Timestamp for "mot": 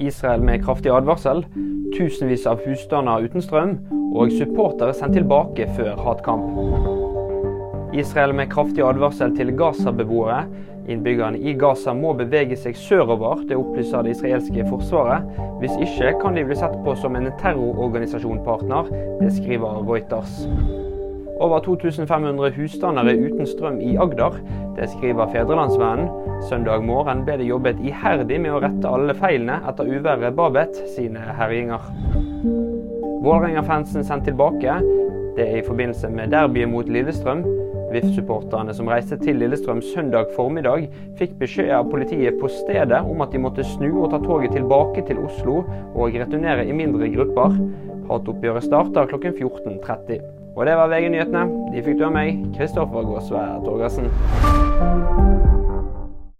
36.68-36.92